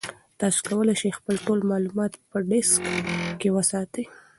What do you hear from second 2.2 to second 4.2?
په ډیسک کې وساتئ.